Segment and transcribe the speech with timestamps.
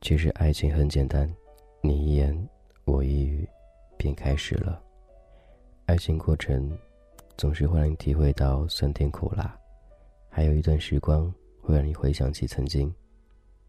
[0.00, 1.32] 其实爱情很简单，
[1.80, 2.36] 你一言
[2.84, 3.48] 我一语，
[3.96, 4.82] 便开始了。
[5.86, 6.76] 爱情过程
[7.36, 9.56] 总是会让你体会到酸甜苦辣，
[10.28, 11.32] 还有一段时光
[11.62, 12.92] 会让你回想起曾经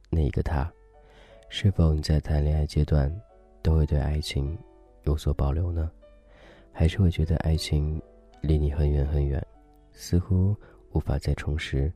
[0.09, 0.69] 那一个他。
[1.49, 3.13] 是否你在谈恋爱阶段
[3.63, 4.55] 都会对爱情
[5.05, 5.89] 有所保留呢？
[6.71, 7.99] 还是会觉得爱情
[8.41, 9.43] 离你很远很远，
[9.93, 10.55] 似乎
[10.91, 11.91] 无法再重拾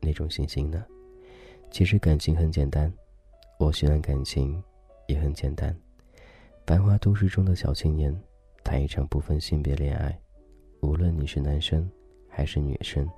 [0.00, 0.84] 那种信心呢？
[1.70, 2.92] 其实感情很简单。
[3.58, 4.62] 我喜欢感情，
[5.08, 5.74] 也很简单。
[6.66, 8.14] 繁华都市中的小青年，
[8.62, 10.16] 谈一场不分性别恋爱。
[10.80, 11.90] 无论你是男生
[12.28, 13.08] 还是女生，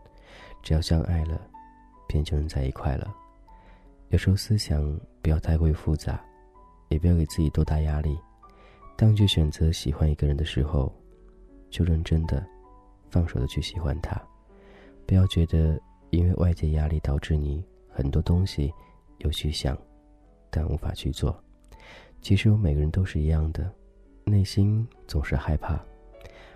[0.63, 1.41] 只要相爱了，
[2.07, 3.13] 便就能在一块了。
[4.11, 6.25] 有时候思想不要太过于复杂，
[6.89, 8.19] 也不要给自己多大压力。
[8.97, 10.93] 当去选择喜欢一个人的时候，
[11.71, 12.45] 就认真的、
[13.11, 14.21] 放手的去喜欢他。
[15.07, 18.73] 不要觉得因为外界压力导致你很多东西
[19.19, 19.77] 有去想。
[20.51, 21.39] 但无法去做。
[22.23, 23.71] 其实我们每个人都是一样的，
[24.25, 25.79] 内心总是害怕，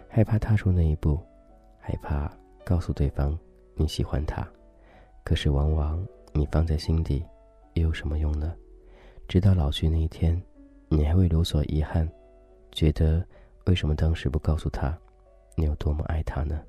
[0.09, 1.21] 害怕踏出那一步，
[1.79, 3.39] 害怕告诉对方
[3.75, 4.49] 你喜欢他。
[5.23, 7.23] 可是往往你放在心底，
[7.75, 8.55] 又有什么用呢？
[9.33, 10.39] 直到老去那一天，
[10.91, 12.07] 你还会有所遗憾，
[12.71, 13.27] 觉得
[13.65, 14.95] 为什么当时不告诉他，
[15.57, 16.61] 你有多么爱他呢？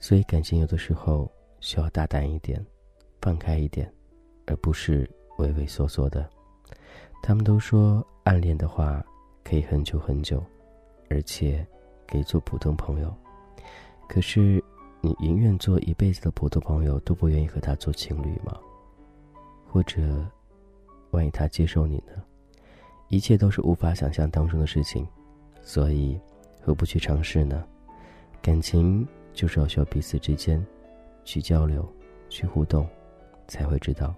[0.00, 2.60] 所以感情有的时候需要大胆一点，
[3.22, 3.88] 放开一点，
[4.46, 6.28] 而不是畏畏缩缩的。
[7.22, 9.00] 他们都说暗恋的话
[9.44, 10.42] 可以很久很久，
[11.08, 11.64] 而且
[12.08, 13.14] 可以做普通朋友。
[14.08, 14.60] 可是，
[15.00, 18.58] 你宁愿做一辈子的普通朋友，都不愿意和他做情侣吗？
[19.68, 20.26] 或者，
[21.10, 22.22] 万一他接受你呢？
[23.08, 25.06] 一切都是无法想象当中的事情，
[25.62, 26.18] 所以
[26.60, 27.64] 何不去尝试呢？
[28.42, 30.64] 感情就是要需要彼此之间
[31.24, 31.88] 去交流、
[32.28, 32.88] 去互动，
[33.48, 34.14] 才会知道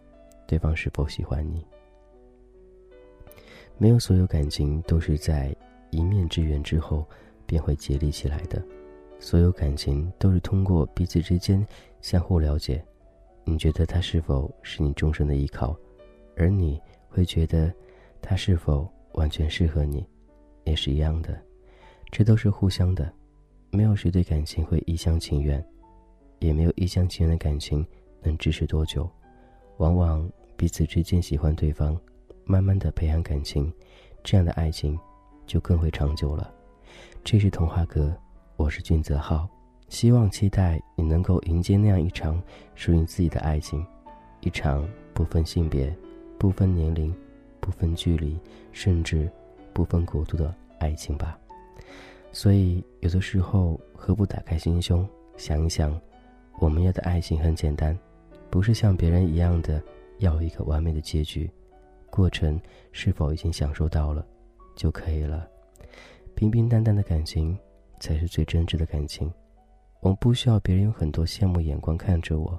[0.47, 1.65] 对方是否喜欢你。
[3.77, 5.55] 没有所有感情都是在
[5.91, 7.07] 一面之缘之后
[7.47, 8.63] 便会结立起来的，
[9.19, 11.65] 所有感情都是通过彼此之间
[12.01, 12.85] 相互了解，
[13.45, 15.77] 你觉得他是否是你终身的依靠，
[16.39, 17.71] 而你会觉得
[18.23, 20.07] 他是否完全适合你，
[20.65, 21.37] 也是一样的，
[22.11, 23.13] 这都是互相的，
[23.71, 25.63] 没有谁对感情会一厢情愿，
[26.39, 27.85] 也没有一厢情愿的感情
[28.23, 29.11] 能支持多久，
[29.79, 31.99] 往往彼此之间喜欢对方。
[32.51, 33.71] 慢慢的培养感情，
[34.25, 34.99] 这样的爱情
[35.47, 36.51] 就更会长久了。
[37.23, 38.17] 这是童话哥，
[38.57, 39.47] 我是俊泽浩，
[39.91, 42.43] 希望期待你能够迎接那样一场
[42.75, 43.85] 属于自己的爱情，
[44.41, 45.95] 一场不分性别、
[46.39, 47.15] 不分年龄、
[47.61, 48.39] 不分距离，
[48.73, 49.29] 甚至
[49.73, 51.39] 不分国度的爱情吧。
[52.31, 55.07] 所以，有的时候何不打开心胸，
[55.37, 56.01] 想一想，
[56.59, 57.99] 我们要的爱情很简单，
[58.51, 59.83] 不是像别人一样的
[60.19, 61.51] 要一个完美的结局。
[62.11, 62.61] 过程
[62.93, 64.25] 是否已经享受到了，
[64.77, 65.49] 就可以了。
[66.35, 67.59] 平平淡淡的感情
[67.99, 69.33] 才是最真挚的感情。
[70.01, 72.59] 我们不需要别人有很多羡慕眼光看着我，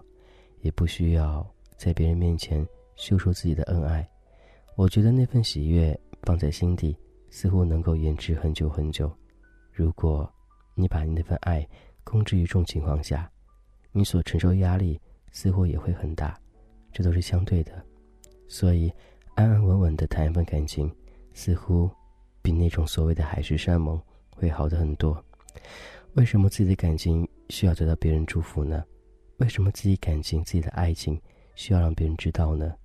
[0.61, 1.46] 也不需要
[1.78, 2.67] 在别人面前
[3.00, 4.08] 秀出自己的恩爱。
[4.76, 6.96] 我觉得那份喜悦放在心底，
[7.32, 9.12] 似乎能够延迟很久很久。
[9.72, 10.32] 如果
[10.76, 11.68] 你把你那份爱
[12.04, 13.32] 公之于众情况下，
[13.94, 15.00] 你所承受压力
[15.32, 16.38] 似乎也会很大。
[16.92, 17.84] 这都是相对的，
[18.48, 18.94] 所以。
[19.36, 20.94] 安安稳稳的谈一份感情，
[21.34, 21.90] 似乎
[22.42, 23.98] 比那种所谓的海誓山盟
[24.36, 25.24] 会好的很多。
[26.16, 28.84] 为什么自己的感情需要得到别人祝福呢？
[29.38, 31.18] 为什么自己感情、自己的爱情
[31.56, 32.76] 需要让别人知道呢？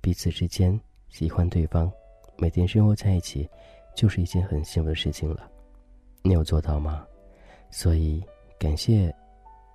[0.00, 0.78] 彼此之间
[1.08, 1.90] 喜欢对方，
[2.38, 3.48] 每天生活在一起，
[3.94, 5.50] 就是一件很幸福的事情了。
[6.22, 7.06] 你有做到吗？
[7.70, 8.22] 所以
[8.58, 9.14] 感谢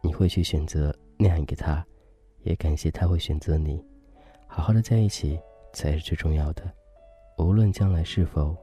[0.02, 1.85] 你会去选择那样一个他，
[2.44, 3.84] 也感谢他会选择你，
[4.47, 5.40] 好好的在一起。
[5.78, 6.64] 才是最重要的，
[7.38, 8.56] 无论将来是否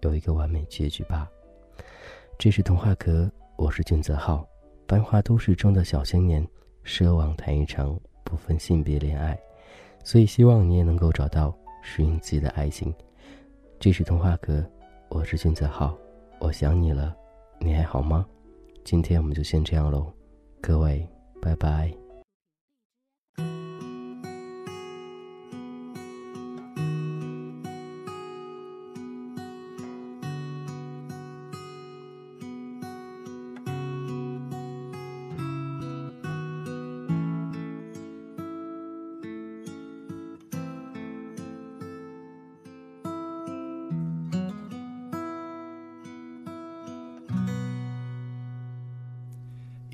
[0.00, 1.30] 有一个完美结局吧。
[2.36, 4.44] 这是童话阁，我是俊泽浩，
[4.88, 6.44] 繁华都市中的小青年，
[6.84, 9.38] 奢望谈一场不分性别恋爱，
[10.02, 12.92] 所以希望你也能够找到属于自己的爱情。
[13.78, 14.64] 这是童话哥，
[15.08, 15.96] 我是俊泽浩，
[16.40, 17.14] 我想你了，
[17.60, 18.26] 你还好吗？
[18.84, 20.12] 今天我们就先这样喽，
[20.60, 21.06] 各位，
[21.42, 22.07] 拜拜。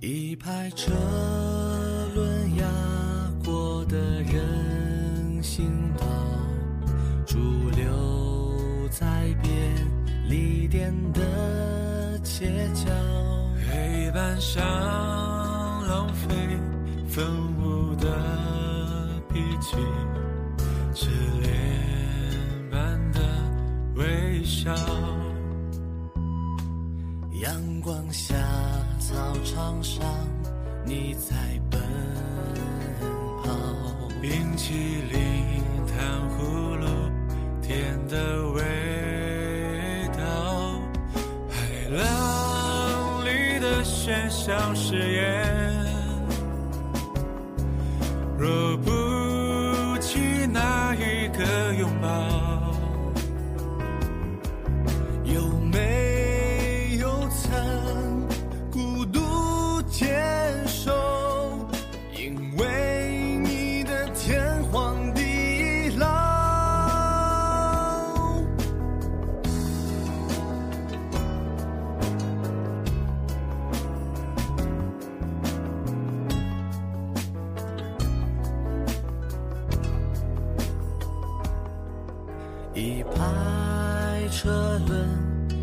[0.06, 0.93] 一排车
[2.15, 2.65] 轮压
[3.43, 5.67] 过的人行
[5.97, 6.05] 道，
[7.25, 7.39] 驻
[7.71, 9.51] 留在便
[10.29, 12.91] 利店的街角，
[13.67, 14.62] 黑板上
[15.89, 16.35] 浪费
[17.09, 17.25] 愤
[17.59, 18.07] 怒的
[19.33, 19.75] 笔记，
[20.95, 21.09] 痴
[21.41, 21.50] 恋
[22.71, 23.21] 般的
[23.95, 24.71] 微笑。
[29.64, 30.05] 操场上
[30.84, 31.34] 你在
[31.70, 31.81] 奔
[33.43, 33.50] 跑，
[34.20, 34.75] 冰淇
[35.11, 35.16] 淋、
[35.87, 36.87] 糖葫芦，
[37.62, 38.61] 甜的味
[40.19, 40.78] 道。
[41.49, 41.56] 海
[41.96, 45.87] 浪里的喧嚣誓言，
[48.38, 50.20] 若不起
[50.52, 52.54] 那一个拥抱，
[82.75, 85.09] 一排车轮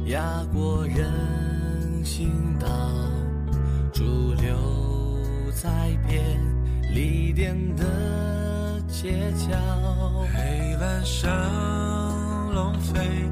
[0.06, 2.68] 压过人行道，
[3.92, 4.56] 驻留
[5.52, 5.69] 在
[6.08, 6.40] 便
[6.96, 7.84] 利店的
[8.88, 9.58] 街角。
[10.34, 11.30] 黑板上
[12.54, 13.30] 龙飞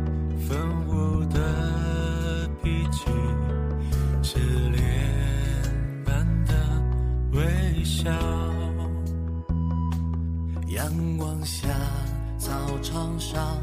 [12.92, 13.62] 场上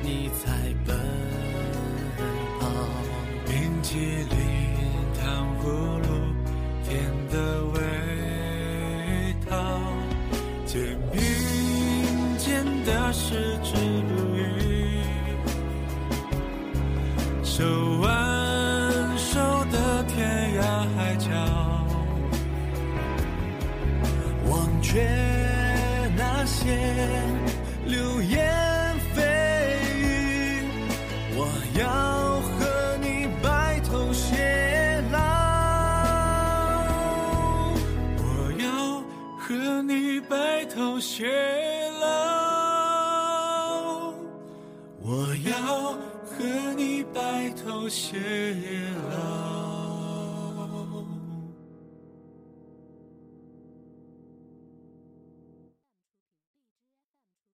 [0.00, 0.50] 你在
[0.86, 0.96] 奔
[2.58, 2.66] 跑。
[3.44, 4.36] 冰淇淋、
[5.20, 6.08] 糖葫芦，
[6.82, 6.98] 甜
[7.28, 7.36] 的
[7.74, 7.76] 味
[9.50, 9.52] 道。
[10.64, 11.20] 肩并
[12.38, 13.74] 肩的矢志
[14.08, 15.02] 不渝，
[17.44, 17.62] 手
[18.00, 18.08] 挽
[19.18, 19.38] 手
[19.70, 20.62] 的天涯
[20.96, 21.28] 海角。
[24.48, 25.21] 忘却
[47.82, 49.61] 我要和你白头偕老。